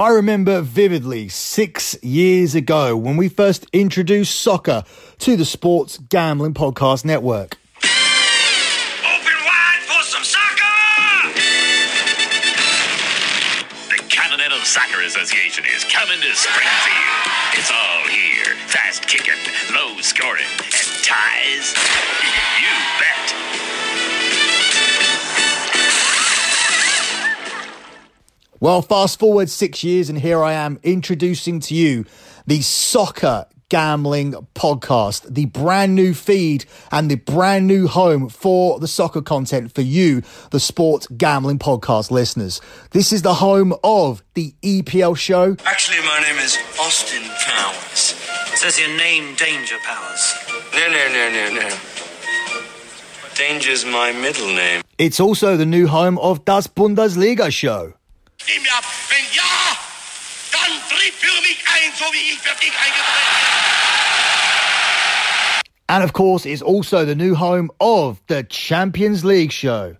I 0.00 0.10
remember 0.10 0.60
vividly 0.60 1.28
six 1.28 2.00
years 2.04 2.54
ago 2.54 2.96
when 2.96 3.16
we 3.16 3.28
first 3.28 3.66
introduced 3.72 4.38
soccer 4.38 4.84
to 5.18 5.36
the 5.36 5.44
Sports 5.44 5.98
Gambling 5.98 6.54
Podcast 6.54 7.04
Network. 7.04 7.58
Open 7.82 9.36
wide 9.42 9.82
for 9.82 10.00
some 10.06 10.22
soccer! 10.22 11.34
The 13.90 13.98
Continental 14.14 14.60
Soccer 14.60 15.02
Association 15.02 15.64
is 15.74 15.82
coming 15.90 16.20
to 16.20 16.30
Springfield. 16.32 17.58
It's 17.58 17.72
all 17.72 18.06
here. 18.06 18.54
Fast 18.70 19.02
kicking, 19.08 19.34
Well, 28.60 28.82
fast 28.82 29.20
forward 29.20 29.48
six 29.50 29.84
years, 29.84 30.08
and 30.08 30.18
here 30.18 30.42
I 30.42 30.52
am 30.52 30.80
introducing 30.82 31.60
to 31.60 31.74
you 31.76 32.04
the 32.44 32.60
Soccer 32.60 33.46
Gambling 33.68 34.32
Podcast, 34.56 35.32
the 35.32 35.44
brand 35.44 35.94
new 35.94 36.12
feed 36.12 36.64
and 36.90 37.08
the 37.08 37.14
brand 37.14 37.68
new 37.68 37.86
home 37.86 38.28
for 38.28 38.80
the 38.80 38.88
soccer 38.88 39.22
content 39.22 39.72
for 39.72 39.82
you, 39.82 40.22
the 40.50 40.58
Sports 40.58 41.06
Gambling 41.06 41.60
Podcast 41.60 42.10
listeners. 42.10 42.60
This 42.90 43.12
is 43.12 43.22
the 43.22 43.34
home 43.34 43.74
of 43.84 44.24
the 44.34 44.54
EPL 44.62 45.16
show. 45.16 45.56
Actually, 45.64 46.00
my 46.00 46.18
name 46.28 46.38
is 46.38 46.58
Austin 46.80 47.22
Powers. 47.46 48.16
Says 48.58 48.80
your 48.80 48.96
name, 48.96 49.36
Danger 49.36 49.76
Powers. 49.84 50.34
No, 50.74 50.88
no, 50.88 51.08
no, 51.12 51.30
no, 51.30 51.60
no. 51.60 51.76
Danger's 53.36 53.84
my 53.84 54.10
middle 54.10 54.48
name. 54.48 54.82
It's 54.98 55.20
also 55.20 55.56
the 55.56 55.66
new 55.66 55.86
home 55.86 56.18
of 56.18 56.44
Das 56.44 56.66
Bundesliga 56.66 57.52
show. 57.52 57.94
Wenn 58.48 59.24
ja, 59.34 59.76
dann 60.52 60.70
tritt 60.88 61.14
für 61.14 61.40
mich 61.42 61.58
ein, 61.66 61.92
so 61.98 62.06
wie 62.12 62.32
ich 62.32 62.38
für 62.38 62.56
dich 62.58 62.72
eingetreten 62.72 63.02
bin. 63.34 63.68
And 65.90 66.02
of 66.02 66.12
course, 66.14 66.46
it's 66.46 66.62
also 66.62 67.04
the 67.04 67.14
new 67.14 67.34
home 67.34 67.70
of 67.78 68.22
the 68.28 68.42
Champions 68.44 69.22
League 69.24 69.52
show. 69.52 69.96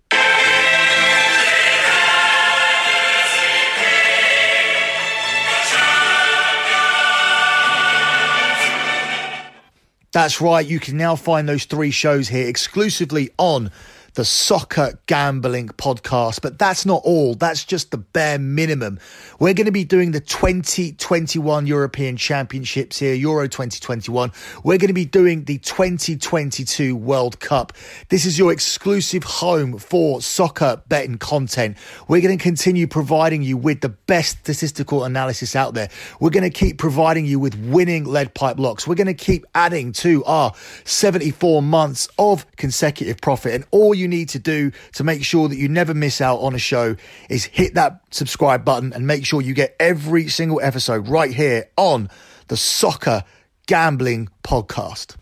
That's 10.11 10.41
right, 10.41 10.65
you 10.65 10.79
can 10.79 10.97
now 10.97 11.15
find 11.15 11.47
those 11.47 11.65
three 11.65 11.91
shows 11.91 12.27
here 12.27 12.47
exclusively 12.47 13.29
on 13.37 13.71
the 14.13 14.25
Soccer 14.25 14.99
Gambling 15.05 15.69
Podcast. 15.69 16.41
But 16.41 16.59
that's 16.59 16.85
not 16.85 17.01
all, 17.03 17.35
that's 17.35 17.63
just 17.65 17.91
the 17.91 17.97
bare 17.97 18.39
minimum. 18.39 18.99
We're 19.39 19.53
going 19.53 19.65
to 19.65 19.71
be 19.71 19.83
doing 19.83 20.11
the 20.11 20.19
2021 20.19 21.67
European 21.67 22.17
Championships 22.17 22.99
here, 22.99 23.13
Euro 23.13 23.47
2021. 23.47 24.31
We're 24.63 24.77
going 24.77 24.87
to 24.87 24.93
be 24.93 25.05
doing 25.05 25.45
the 25.45 25.57
2022 25.59 26.95
World 26.95 27.39
Cup. 27.39 27.73
This 28.09 28.25
is 28.25 28.37
your 28.37 28.51
exclusive 28.51 29.23
home 29.23 29.77
for 29.77 30.21
soccer 30.21 30.81
betting 30.87 31.17
content. 31.17 31.77
We're 32.07 32.21
going 32.21 32.37
to 32.37 32.43
continue 32.43 32.87
providing 32.87 33.41
you 33.41 33.57
with 33.57 33.81
the 33.81 33.89
best 33.89 34.39
statistical 34.39 35.03
analysis 35.03 35.55
out 35.55 35.73
there. 35.73 35.89
We're 36.19 36.29
going 36.29 36.49
to 36.49 36.49
keep 36.49 36.77
providing 36.77 37.25
you 37.25 37.39
with 37.39 37.55
winning 37.55 38.05
lead 38.05 38.33
pipe 38.33 38.59
locks. 38.59 38.87
We're 38.87 38.95
going 38.95 39.07
to 39.07 39.13
keep 39.13 39.45
adding 39.55 39.91
to 39.93 40.23
our 40.25 40.53
74 40.85 41.61
months 41.61 42.07
of 42.17 42.45
consecutive 42.55 43.21
profit. 43.21 43.53
And 43.53 43.65
all 43.71 43.95
you 43.99 44.07
need 44.07 44.29
to 44.29 44.39
do 44.39 44.71
to 44.93 45.03
make 45.03 45.23
sure 45.23 45.47
that 45.47 45.57
you 45.57 45.69
never 45.69 45.93
miss 45.93 46.21
out 46.21 46.37
on 46.37 46.55
a 46.55 46.59
show 46.59 46.95
is 47.29 47.45
hit 47.45 47.75
that 47.75 48.01
subscribe 48.11 48.65
button 48.65 48.93
and 48.93 49.05
make 49.05 49.25
sure 49.25 49.41
you 49.41 49.53
get 49.53 49.75
every 49.79 50.27
single 50.27 50.59
episode 50.61 51.07
right 51.07 51.31
here 51.31 51.69
on 51.77 52.09
the 52.47 52.57
Soccer 52.57 53.23
Gambling 53.67 54.29
Podcast. 54.43 55.15